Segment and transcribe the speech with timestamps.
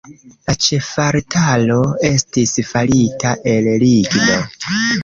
[0.49, 1.77] La ĉefaltaro
[2.11, 4.43] estis farita el ligno.